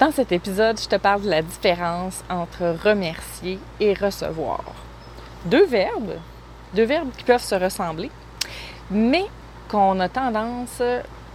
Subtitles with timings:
[0.00, 4.64] Dans cet épisode, je te parle de la différence entre remercier et recevoir.
[5.44, 6.14] Deux verbes,
[6.74, 8.10] deux verbes qui peuvent se ressembler,
[8.90, 9.26] mais
[9.68, 10.80] qu'on a tendance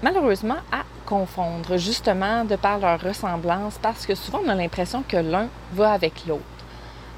[0.01, 5.17] malheureusement à confondre, justement de par leur ressemblance, parce que souvent on a l'impression que
[5.17, 6.41] l'un va avec l'autre.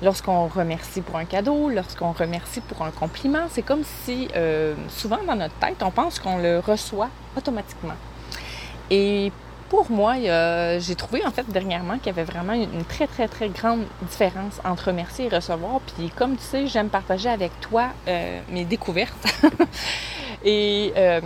[0.02, 5.20] Lorsqu'on remercie pour un cadeau, lorsqu'on remercie pour un compliment, c'est comme si euh, souvent
[5.26, 7.96] dans notre tête, on pense qu'on le reçoit automatiquement.
[8.90, 9.32] Et
[9.70, 10.16] pour moi,
[10.80, 14.60] j'ai trouvé en fait dernièrement qu'il y avait vraiment une très très très grande différence
[14.64, 15.82] entre remercier et recevoir.
[15.82, 19.14] Puis comme tu sais, j'aime partager avec toi euh, mes découvertes.
[20.46, 21.20] et euh,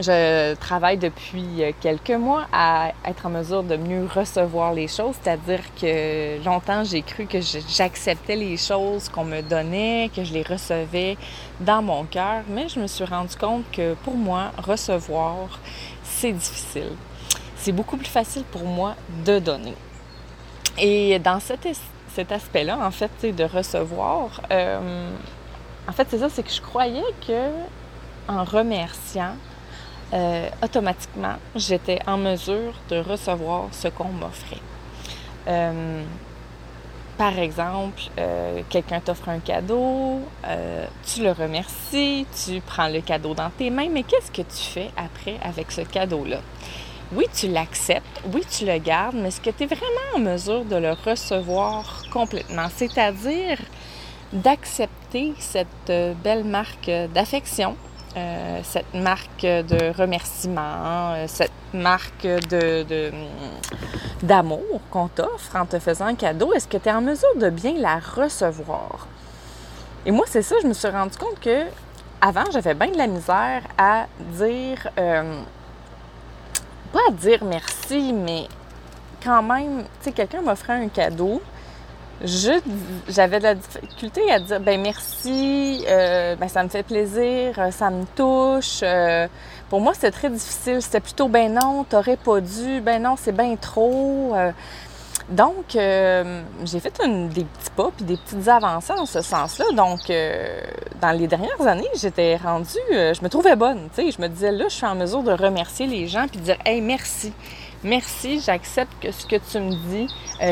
[0.00, 5.60] je travaille depuis quelques mois à être en mesure de mieux recevoir les choses, c'est-à-dire
[5.80, 11.18] que longtemps j'ai cru que j'acceptais les choses qu'on me donnait, que je les recevais
[11.60, 15.60] dans mon cœur, mais je me suis rendu compte que pour moi, recevoir,
[16.02, 16.92] c'est difficile
[17.64, 19.74] c'est beaucoup plus facile pour moi de donner.
[20.76, 21.66] Et dans cet,
[22.30, 25.08] aspect-là, en fait, de recevoir, euh,
[25.88, 27.48] en fait, c'est ça, c'est que je croyais que
[28.28, 29.36] en remerciant,
[30.12, 34.60] euh, automatiquement, j'étais en mesure de recevoir ce qu'on m'offrait.
[35.48, 36.02] Euh,
[37.16, 38.02] par exemple,
[38.70, 40.18] quelqu'un t'offre un cadeau,
[41.06, 44.90] tu le remercies, tu prends le cadeau dans tes mains, mais qu'est-ce que tu fais
[44.96, 46.40] après avec ce cadeau-là?
[47.14, 50.64] Oui, tu l'acceptes, oui, tu le gardes, mais est-ce que tu es vraiment en mesure
[50.64, 52.66] de le recevoir complètement?
[52.74, 53.58] C'est-à-dire
[54.32, 57.76] d'accepter cette euh, belle marque d'affection,
[58.16, 63.12] euh, cette marque de remerciement, euh, cette marque de,
[64.22, 66.52] d'amour qu'on t'offre en te faisant un cadeau.
[66.52, 69.06] Est-ce que tu es en mesure de bien la recevoir?
[70.06, 71.64] Et moi, c'est ça, je me suis rendu compte que
[72.20, 74.88] avant, j'avais bien de la misère à dire
[76.94, 78.46] pas à dire merci, mais
[79.22, 81.42] quand même, tu sais, quelqu'un m'offrait un cadeau.
[82.22, 87.72] J'avais de la difficulté à dire ben merci, euh, ben ça me fait plaisir, euh,
[87.72, 88.78] ça me touche.
[88.84, 89.26] Euh,
[89.68, 90.80] pour moi, c'était très difficile.
[90.80, 94.32] C'était plutôt ben non, t'aurais pas dû, ben non, c'est bien trop.
[95.28, 97.00] Donc, euh, j'ai fait
[97.32, 99.64] des petits pas puis des petites avancées en ce sens-là.
[99.74, 100.60] Donc, euh,
[101.00, 103.88] dans les dernières années, j'étais rendue, euh, je me trouvais bonne.
[103.94, 106.38] Tu sais, je me disais là, je suis en mesure de remercier les gens puis
[106.38, 107.32] de dire, hey, merci.
[107.82, 110.08] Merci, j'accepte ce que tu me dis,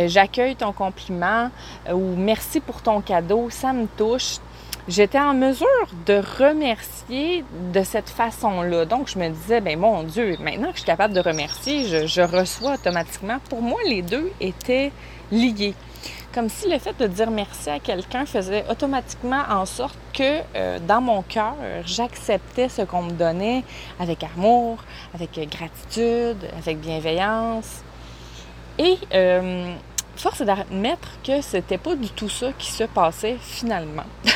[0.07, 1.51] j'accueille ton compliment
[1.91, 4.37] ou merci pour ton cadeau, ça me touche
[4.89, 5.67] j'étais en mesure
[6.07, 8.85] de remercier de cette façon-là.
[8.85, 12.23] Donc, je me disais, ben mon Dieu, maintenant que je suis capable de remercier, je,
[12.23, 13.39] reçois automatiquement.
[13.49, 14.93] Pour moi, les deux étaient
[15.31, 15.75] liés.
[16.35, 20.79] Comme si le fait de dire merci à quelqu'un faisait automatiquement en sorte que euh,
[20.81, 21.55] dans mon cœur,
[21.85, 23.65] j'acceptais ce qu'on me donnait
[24.01, 24.79] avec amour,
[25.15, 27.83] avec gratitude, avec bienveillance.
[28.79, 29.75] Et euh,
[30.17, 34.05] force d'admettre que c'était pas du tout ça qui se passait finalement.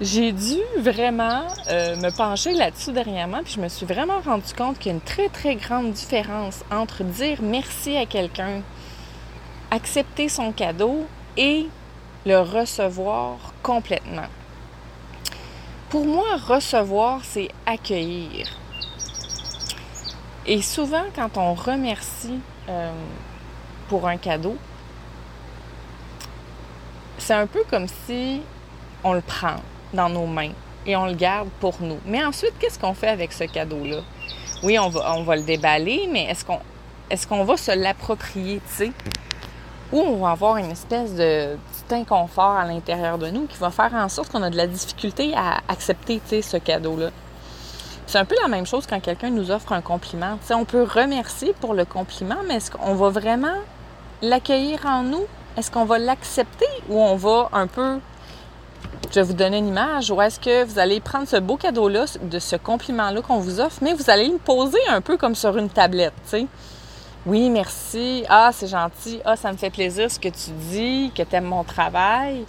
[0.00, 4.78] J'ai dû vraiment euh, me pencher là-dessus dernièrement, puis je me suis vraiment rendu compte
[4.78, 8.60] qu'il y a une très très grande différence entre dire merci à quelqu'un,
[9.70, 11.06] accepter son cadeau
[11.38, 11.66] et
[12.26, 14.28] le recevoir complètement.
[15.88, 18.48] Pour moi, recevoir, c'est accueillir.
[20.44, 22.38] Et souvent, quand on remercie
[22.68, 22.92] euh,
[23.88, 24.56] pour un cadeau,
[27.18, 28.42] c'est un peu comme si
[29.02, 29.56] on le prend
[29.92, 30.52] dans nos mains
[30.86, 31.98] et on le garde pour nous.
[32.06, 33.98] Mais ensuite, qu'est-ce qu'on fait avec ce cadeau-là?
[34.62, 36.60] Oui, on va, on va le déballer, mais est-ce qu'on
[37.10, 38.92] est qu'on va se l'approprier, tu sais?
[39.92, 43.70] Ou on va avoir une espèce de petit inconfort à l'intérieur de nous qui va
[43.70, 47.10] faire en sorte qu'on a de la difficulté à accepter, tu sais, ce cadeau-là.
[48.06, 50.38] C'est un peu la même chose quand quelqu'un nous offre un compliment.
[50.50, 53.56] On peut remercier pour le compliment, mais est-ce qu'on va vraiment
[54.22, 55.24] l'accueillir en nous?
[55.56, 57.98] Est-ce qu'on va l'accepter ou on va un peu
[59.10, 62.06] je vais vous donner une image ou est-ce que vous allez prendre ce beau cadeau-là,
[62.20, 65.56] de ce compliment-là qu'on vous offre, mais vous allez le poser un peu comme sur
[65.56, 66.36] une tablette.
[67.24, 68.24] Oui, merci.
[68.28, 69.20] Ah, c'est gentil.
[69.24, 72.44] Ah, ça me fait plaisir ce que tu dis, que tu aimes mon travail.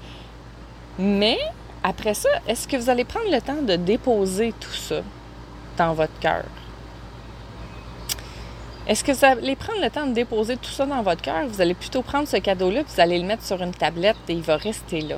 [1.00, 1.38] Mais
[1.84, 5.02] après ça, est-ce que vous allez prendre le temps de déposer tout ça?
[5.78, 6.44] Dans votre cœur?
[8.88, 11.46] Est-ce que vous allez prendre le temps de déposer tout ça dans votre cœur?
[11.48, 14.42] Vous allez plutôt prendre ce cadeau-là, vous allez le mettre sur une tablette et il
[14.42, 15.18] va rester là.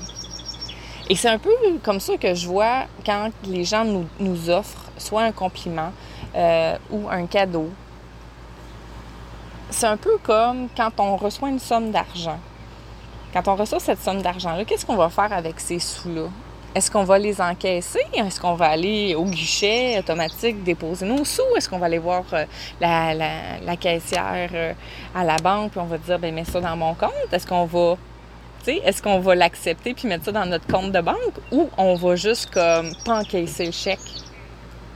[1.07, 1.51] Et c'est un peu
[1.83, 3.85] comme ça que je vois quand les gens
[4.19, 5.91] nous, offrent soit un compliment
[6.35, 7.69] euh, ou un cadeau.
[9.69, 12.39] C'est un peu comme quand on reçoit une somme d'argent.
[13.33, 16.29] Quand on reçoit cette somme d'argent-là, qu'est-ce qu'on va faire avec ces sous-là?
[16.75, 18.01] Est-ce qu'on va les encaisser?
[18.13, 21.41] Est-ce qu'on va aller au guichet automatique déposer nos sous?
[21.57, 22.45] Est-ce qu'on va aller voir euh,
[22.79, 24.73] la, caissière euh,
[25.15, 27.11] à la banque et on va dire, ben mets ça dans mon compte?
[27.31, 27.97] Est-ce qu'on va,
[28.67, 31.39] est-ce qu'on va l'accepter puis mettre ça dans notre compte de banque?
[31.51, 33.99] Ou on va juste comme pas encaisser le chèque?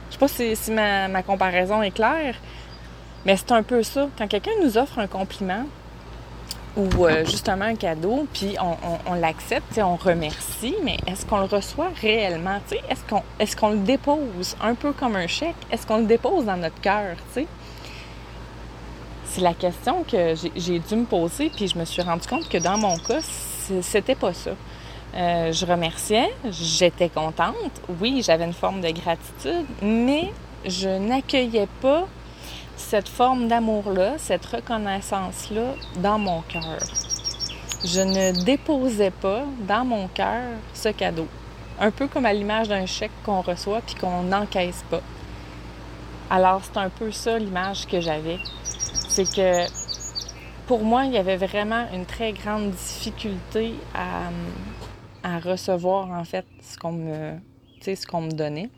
[0.09, 2.35] Je sais pas si, ma comparaison est claire,
[3.25, 4.09] mais c'est un peu ça.
[4.15, 5.65] Quand quelqu'un nous offre un compliment,
[6.75, 8.55] ou euh, justement un cadeau, puis
[9.07, 12.59] on, l'accepte, on remercie, mais est-ce qu'on le reçoit réellement?
[12.89, 15.55] Est-ce qu'on est le dépose un peu comme un chèque?
[15.71, 17.15] Est-ce qu'on le dépose dans notre cœur?
[19.25, 22.57] C'est la question que j'ai dû me poser, puis je me suis rendu compte que
[22.57, 23.21] dans mon cas,
[23.81, 24.51] c'était pas ça.
[25.15, 27.55] Euh, je remerciais, j'étais contente,
[28.01, 30.31] oui, j'avais une forme de gratitude, mais
[30.65, 32.07] je n'accueillais pas
[32.75, 36.79] cette forme d'amour-là, cette reconnaissance-là dans mon cœur.
[37.83, 40.43] Je ne déposais pas dans mon cœur
[40.73, 41.27] ce cadeau.
[41.79, 45.01] Un peu comme à l'image d'un chèque qu'on reçoit puis qu'on n'encaisse pas.
[46.29, 48.39] Alors, c'est un peu ça l'image que j'avais.
[49.09, 49.67] C'est que
[50.65, 56.77] pour moi, il y avait vraiment une très grande difficulté à, recevoir en fait ce
[56.77, 57.33] qu'on me,
[57.81, 58.69] ce qu'on me donnait.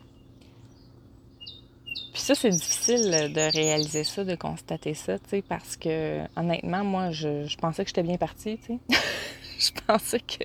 [2.26, 7.12] Ça, c'est difficile de réaliser ça, de constater ça, tu sais, parce que honnêtement, moi,
[7.12, 8.78] je, pensais que j'étais bien partie, tu sais.
[9.60, 10.42] je pensais que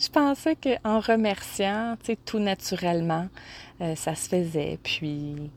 [0.00, 3.28] je pensais qu'en remerciant, tu sais, tout naturellement,
[3.80, 5.52] euh, ça se faisait, puis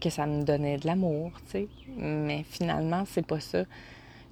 [0.00, 1.68] que ça me donnait de l'amour, tu sais.
[1.98, 3.64] Mais finalement, c'est pas ça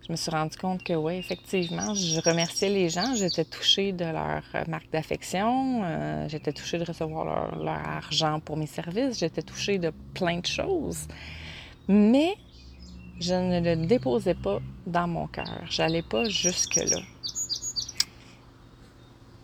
[0.07, 3.15] je me suis rendu compte que oui, effectivement, je remerciais les gens.
[3.15, 5.83] J'étais touchée de leur euh, marque d'affection.
[5.83, 7.25] Euh, j'étais touchée de recevoir
[7.57, 9.19] leur, argent pour mes services.
[9.19, 11.09] J'étais touchée de plein de choses.
[11.89, 12.37] Mais
[13.19, 15.63] je ne le déposais pas dans mon cœur.
[15.71, 17.01] J'allais pas jusque-là.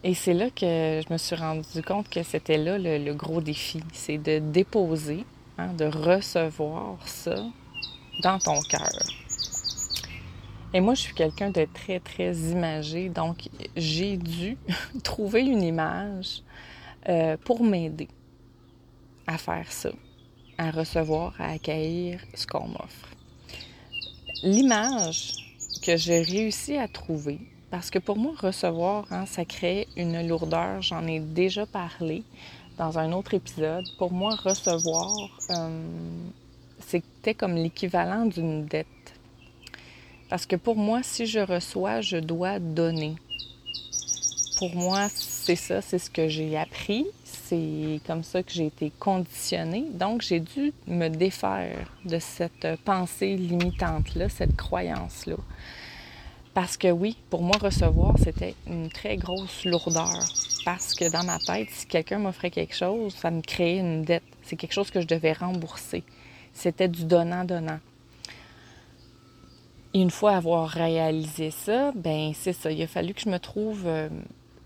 [0.05, 3.83] Et c'est là que je me suis rendu compte que c'était là le, gros défi.
[3.95, 5.25] C'est de déposer,
[5.57, 7.37] hein, de recevoir ça
[8.23, 9.20] dans ton cœur.
[10.73, 14.57] Et moi, je suis quelqu'un de très, très imagé, donc j'ai dû
[15.03, 16.43] trouver une image
[17.09, 18.09] euh, pour m'aider
[19.27, 19.91] à faire ça,
[20.59, 23.09] à recevoir, à accueillir ce qu'on m'offre.
[24.45, 25.33] L'image
[25.83, 27.41] que j'ai réussi à trouver,
[27.71, 32.23] parce que pour moi, recevoir, hein, ça crée une lourdeur, j'en ai déjà parlé
[32.79, 33.85] dans un autre épisode.
[33.99, 35.13] Pour moi, recevoir,
[35.51, 35.85] euh,
[36.79, 38.87] c'était comme l'équivalent d'une dette
[40.31, 43.17] parce que pour moi, si je reçois, je dois donner.
[44.59, 47.07] Pour moi, c'est ça, c'est ce que j'ai appris.
[47.25, 49.87] C'est comme ça que j'ai été conditionnée.
[49.93, 55.35] Donc, j'ai dû me défaire de cette pensée limitante-là, cette croyance-là.
[56.55, 60.25] Parce que oui, pour moi, recevoir, c'était une très grosse lourdeur.
[60.65, 64.23] Parce que dans ma tête, si quelqu'un m'offrait quelque chose, ça me créait une dette.
[64.45, 66.05] C'est quelque chose que je devais rembourser.
[66.53, 67.81] C'était du donnant-donnant.
[69.93, 72.71] Une fois avoir réalisé ça, ben c'est ça.
[72.71, 74.09] Il a fallu que je me trouve euh,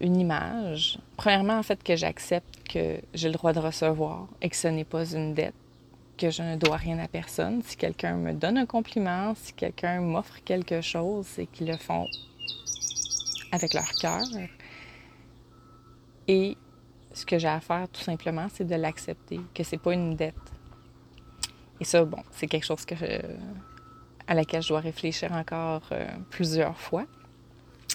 [0.01, 0.99] une image.
[1.17, 4.85] Premièrement, en fait, que j'accepte que j'ai le droit de recevoir et que ce n'est
[4.85, 5.55] pas une dette,
[6.19, 7.63] que je ne dois rien à personne.
[7.63, 12.07] Si quelqu'un me donne un compliment, si quelqu'un m'offre quelque chose, c'est qu'ils le font
[13.51, 14.25] avec leur cœur.
[16.29, 16.57] Et
[17.15, 20.35] ce que j'ai à faire, tout simplement, c'est de l'accepter, que c'est pas une dette.
[21.81, 23.21] Et ça, bon, c'est quelque chose que je,
[24.27, 27.05] à laquelle je dois réfléchir encore euh, plusieurs fois.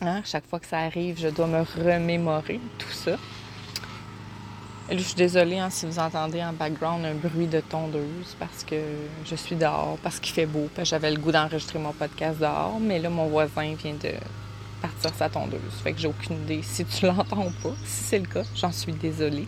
[0.01, 3.17] Hein, chaque fois que ça arrive, je dois me remémorer tout ça.
[4.89, 8.79] je suis désolée hein, si vous entendez en background un bruit de tondeuse parce que
[9.25, 12.39] je suis dehors, parce qu'il fait beau, parce que j'avais le goût d'enregistrer mon podcast
[12.39, 14.13] dehors, mais là, mon voisin vient de
[14.81, 15.59] partir sa tondeuse.
[15.83, 17.74] Fait que j'ai aucune idée si tu l'entends pas.
[17.83, 19.48] Si c'est le cas, j'en suis désolée.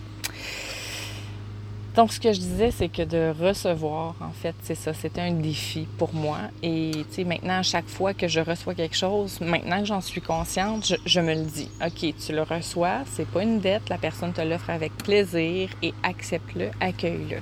[1.94, 5.32] Donc, ce que je disais, c'est que de recevoir, en fait, c'est ça, c'était un
[5.32, 6.38] défi pour moi.
[6.62, 10.00] Et, tu sais, maintenant, à chaque fois que je reçois quelque chose, maintenant que j'en
[10.00, 11.68] suis consciente, je, me le dis.
[11.84, 15.92] OK, tu le reçois, c'est pas une dette, la personne te l'offre avec plaisir et
[16.02, 17.36] accepte-le, accueille-le.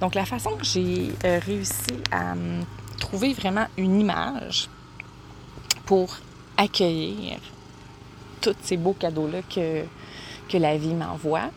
[0.00, 2.64] Donc, la façon que j'ai euh, réussi à hum,
[2.98, 4.70] trouver vraiment une image
[5.84, 6.16] pour
[6.56, 7.38] accueillir
[8.40, 9.84] tous ces beaux cadeaux-là que,
[10.48, 11.50] que la vie m'envoie,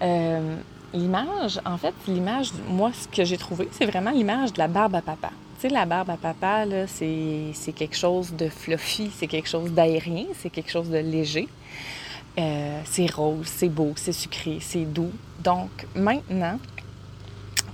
[0.00, 0.56] euh,
[0.94, 4.94] L'image, en fait, l'image, moi, ce que j'ai trouvé, c'est vraiment l'image de la barbe
[4.94, 5.30] à papa.
[5.58, 9.72] Tu sais, la barbe à papa, là, c'est, quelque chose de fluffy, c'est quelque chose
[9.72, 11.48] d'aérien, c'est quelque chose de léger.
[12.38, 15.12] Euh, c'est rose, c'est beau, c'est sucré, c'est doux.
[15.42, 16.58] Donc, maintenant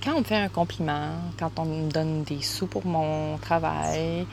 [0.03, 4.25] quand on me fait un compliment, quand on me donne des sous pour mon travail,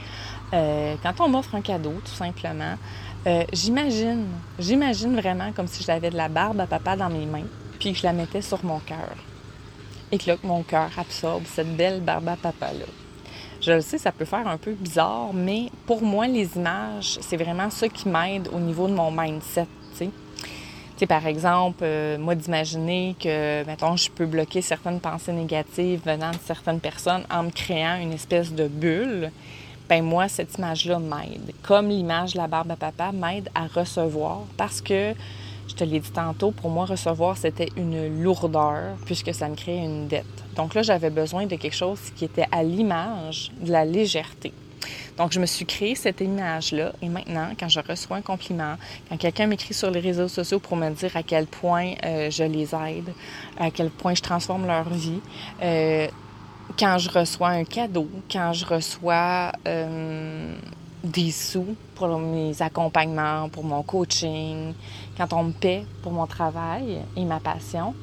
[0.54, 2.76] euh, quand on m'offre un cadeau, tout simplement,
[3.26, 4.26] euh, j'imagine,
[4.58, 7.46] j'imagine vraiment comme si j'avais de la barbe à papa dans mes mains,
[7.78, 9.16] puis que je la mettais sur mon cœur.
[10.12, 12.86] Et que là, mon cœur absorbe cette belle barbe à papa-là.
[13.60, 17.36] Je le sais, ça peut faire un peu bizarre, mais pour moi, les images, c'est
[17.36, 19.66] vraiment ça qui m'aide au niveau de mon mindset,
[20.96, 26.00] tu sais, par exemple, euh, moi, d'imaginer que, mettons, je peux bloquer certaines pensées négatives
[26.02, 29.30] venant de certaines personnes en me créant une espèce de bulle,
[29.90, 31.52] ben moi, cette image-là m'aide.
[31.62, 35.12] Comme l'image de la barbe à papa m'aide à recevoir parce que,
[35.68, 39.76] je te l'ai dit tantôt, pour moi, recevoir, c'était une lourdeur puisque ça me crée
[39.76, 40.24] une dette.
[40.54, 44.52] Donc là, j'avais besoin de quelque chose qui était à l'image de la légèreté.
[45.16, 46.92] Donc, je me suis créé cette image-là.
[47.02, 48.76] Et maintenant, quand je reçois un compliment,
[49.08, 52.44] quand quelqu'un m'écrit sur les réseaux sociaux pour me dire à quel point euh, je
[52.44, 53.12] les aide,
[53.58, 55.20] à quel point je transforme leur vie,
[55.62, 56.06] euh,
[56.78, 60.54] quand je reçois un cadeau, quand je reçois euh,
[61.06, 64.74] des sous pour mes accompagnements, pour mon coaching,
[65.16, 67.94] quand on me paie pour mon travail et ma passion,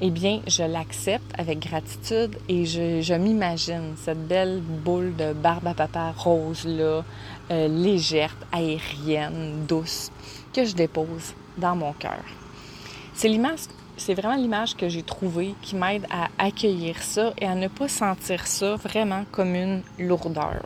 [0.00, 5.74] eh bien, je l'accepte avec gratitude et je, m'imagine cette belle boule de barbe à
[5.74, 7.04] papa rose-là,
[7.50, 10.10] euh, légère, aérienne, douce,
[10.52, 12.24] que je dépose dans mon cœur.
[13.14, 13.60] C'est l'image
[13.96, 17.86] c'est vraiment l'image que j'ai trouvée qui m'aide à accueillir ça et à ne pas
[17.86, 20.64] sentir ça vraiment comme une lourdeur.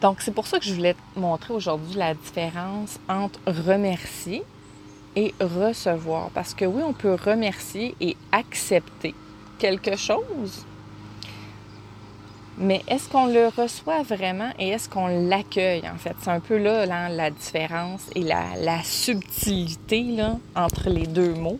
[0.00, 4.42] Donc, c'est pour ça que je voulais te montrer aujourd'hui la différence entre remercier
[5.14, 6.30] et recevoir.
[6.30, 9.14] Parce que oui, on peut remercier et accepter
[9.58, 10.66] quelque chose,
[12.58, 16.14] mais est-ce qu'on le reçoit vraiment et est-ce qu'on l'accueille, en fait?
[16.22, 21.58] C'est un peu là, la différence et la, subtilité là, entre les deux mots.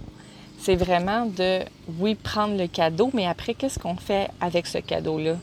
[0.59, 1.61] C'est vraiment de,
[1.99, 5.37] oui, prendre le cadeau, mais après, qu'est-ce qu'on fait avec ce cadeau-là?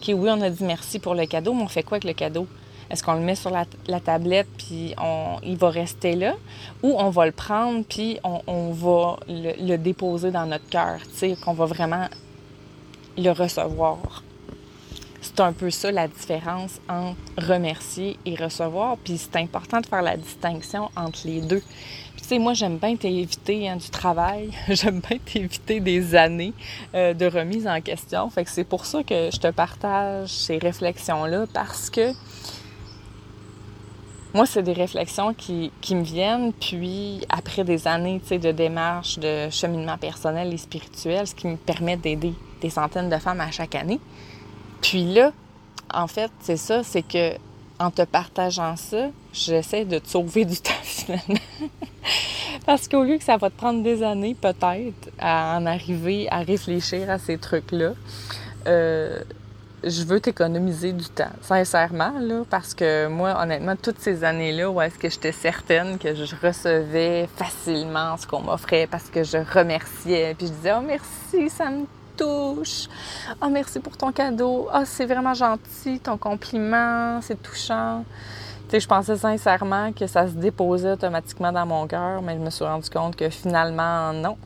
[0.00, 2.14] OK, oui, on a dit merci pour le cadeau, mais on fait quoi avec le
[2.14, 2.46] cadeau?
[2.88, 6.36] Est-ce qu'on le met sur la, tablette puis on, il va rester là?
[6.82, 11.18] Ou on va le prendre puis on, va le, le, déposer dans notre cœur, tu
[11.18, 12.06] sais, qu'on va vraiment
[13.18, 14.24] le recevoir?
[15.32, 18.96] C'est un peu ça la différence entre remercier et recevoir.
[18.96, 21.62] Puis c'est important de faire la distinction entre les deux.
[22.16, 24.50] Tu sais, moi, j'aime bien t'éviter hein, du travail.
[24.68, 26.52] j'aime bien t'éviter des années
[26.94, 28.28] euh, de remise en question.
[28.28, 32.12] Fait que c'est pour ça que je te partage ces réflexions-là parce que
[34.34, 39.48] moi, c'est des réflexions qui, qui, me viennent, puis après des années de démarche de
[39.50, 43.74] cheminement personnel et spirituel, ce qui me permet d'aider des centaines de femmes à chaque
[43.74, 44.00] année.
[44.80, 45.32] Puis là,
[45.92, 47.34] en fait, c'est ça, c'est que
[47.78, 51.40] en te partageant ça, j'essaie de te sauver du temps finalement.
[52.66, 56.40] Parce qu'au lieu que ça va te prendre des années, peut-être, à en arriver à
[56.40, 57.92] réfléchir à ces trucs-là,
[58.66, 59.20] euh,
[59.82, 64.78] je veux t'économiser du temps, sincèrement, là, parce que moi, honnêtement, toutes ces années-là, où
[64.82, 70.34] est-ce que j'étais certaine que je recevais facilement ce qu'on m'offrait parce que je remerciais,
[70.36, 71.86] puis je disais «Oh, merci, ça me
[73.40, 74.68] Ah, merci pour ton cadeau.
[74.72, 78.04] Ah, c'est vraiment gentil, ton compliment, c'est touchant.
[78.64, 82.40] Tu sais, je pensais sincèrement que ça se déposait automatiquement dans mon cœur, mais je
[82.40, 84.36] me suis rendu compte que finalement, non.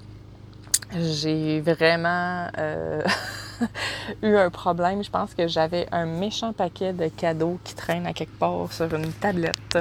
[0.97, 3.03] J'ai vraiment euh,
[4.23, 5.03] eu un problème.
[5.03, 8.93] Je pense que j'avais un méchant paquet de cadeaux qui traînent à quelque part sur
[8.95, 9.79] une tablette.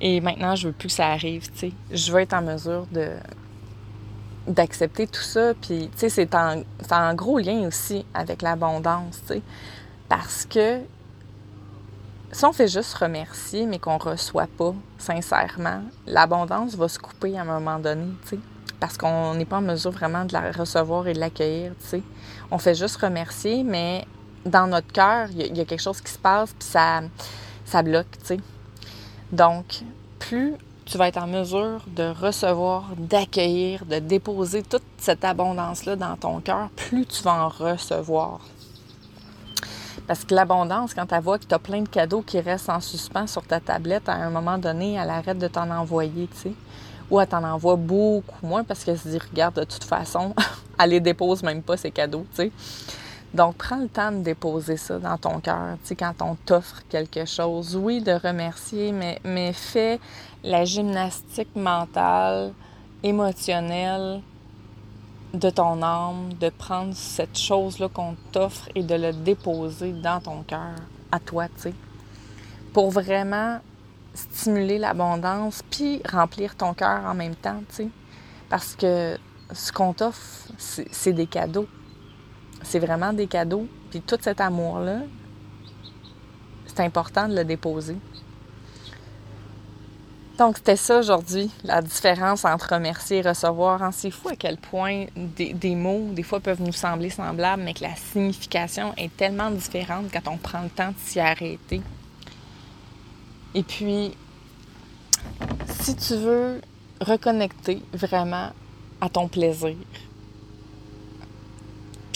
[0.00, 1.72] Et maintenant, je veux plus que ça arrive, tu sais.
[1.90, 3.08] Je veux être en mesure de,
[4.46, 5.54] d'accepter tout ça.
[5.54, 9.42] Puis, tu sais, c'est en, en, gros lien aussi avec l'abondance, tu sais.
[10.08, 10.80] Parce que
[12.32, 17.42] si on fait juste remercier, mais qu'on reçoit pas sincèrement, l'abondance va se couper à
[17.42, 18.38] un moment donné, tu sais.
[18.78, 22.02] Parce qu'on n'est pas en mesure vraiment de la recevoir et de l'accueillir, tu sais.
[22.50, 24.06] On fait juste remercier, mais
[24.44, 27.00] dans notre cœur, il y, a quelque chose qui se passe, puis ça,
[27.64, 28.40] ça bloque, tu sais.
[29.32, 29.82] Donc,
[30.18, 30.54] plus
[30.86, 36.40] tu vas être en mesure de recevoir, d'accueillir, de déposer toute cette abondance-là dans ton
[36.40, 38.40] cœur, plus tu vas en recevoir.
[40.06, 42.80] Parce que l'abondance, quand tu vois que tu as plein de cadeaux qui restent en
[42.80, 46.52] suspens sur ta tablette, à un moment donné, elle arrête de t'en envoyer, tu sais.
[47.10, 50.34] Ou elle t'en envoie beaucoup moins parce qu'elle se dit, regarde, de toute façon,
[50.78, 52.52] elle les dépose même pas, ces cadeaux, tu sais.
[53.36, 55.76] Donc, prends le temps de déposer ça dans ton cœur.
[55.98, 60.00] Quand on t'offre quelque chose, oui, de remercier, mais, mais fais
[60.42, 62.54] la gymnastique mentale,
[63.02, 64.22] émotionnelle
[65.34, 70.42] de ton âme, de prendre cette chose-là qu'on t'offre et de le déposer dans ton
[70.42, 70.74] cœur,
[71.12, 71.44] à toi,
[72.72, 73.58] pour vraiment
[74.14, 77.60] stimuler l'abondance puis remplir ton cœur en même temps.
[78.48, 79.18] Parce que
[79.52, 81.68] ce qu'on t'offre, c'est des cadeaux.
[82.66, 83.68] C'est vraiment des cadeaux.
[83.90, 85.02] Puis tout cet amour-là,
[86.66, 87.96] c'est important de le déposer.
[90.36, 93.82] Donc, c'était ça aujourd'hui, la différence entre remercier et recevoir.
[93.82, 97.72] Hein, c'est fou à quel point des, mots, des fois, peuvent nous sembler semblables, mais
[97.72, 101.80] que la signification est tellement différente quand on prend le temps de s'y arrêter.
[103.54, 104.14] Et puis,
[105.70, 106.60] si tu veux
[107.00, 108.50] reconnecter vraiment
[109.00, 109.76] à ton plaisir,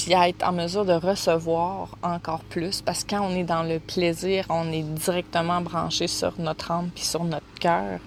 [0.03, 3.79] puis être en mesure de recevoir encore plus, parce que quand on est dans le
[3.79, 8.01] plaisir, on est directement branché sur notre âme puis sur notre cœur.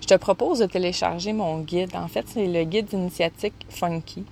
[0.00, 1.94] Je te propose de télécharger mon guide.
[1.94, 4.24] En fait, c'est le guide initiatique Funky.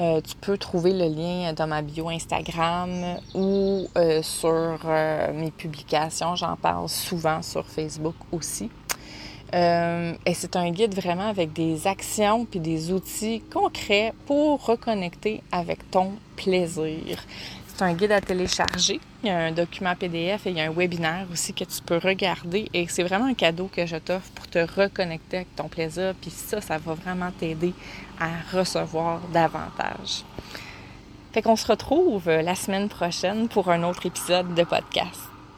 [0.00, 5.50] Euh, tu peux trouver le lien dans ma bio Instagram ou euh, sur euh, mes
[5.50, 6.36] publications.
[6.36, 8.70] J'en parle souvent sur Facebook aussi.
[9.54, 15.42] Euh, et c'est un guide vraiment avec des actions puis des outils concrets pour reconnecter
[15.52, 17.22] avec ton plaisir.
[17.68, 19.00] C'est un guide à télécharger.
[19.22, 21.82] Il y a un document PDF et il y a un webinaire aussi que tu
[21.84, 22.68] peux regarder.
[22.72, 26.14] Et c'est vraiment un cadeau que je t'offre pour te reconnecter avec ton plaisir.
[26.20, 27.72] Puis ça, ça va vraiment t'aider
[28.20, 30.24] à recevoir davantage.
[31.32, 35.33] Fait qu'on se retrouve la semaine prochaine pour un autre épisode de podcast.